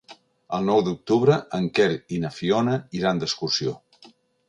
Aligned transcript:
El 0.57 0.63
nou 0.69 0.81
d'octubre 0.87 1.37
en 1.59 1.69
Quer 1.81 1.89
i 2.17 2.25
na 2.25 2.35
Fiona 2.41 2.81
iran 3.03 3.25
d'excursió. 3.25 3.81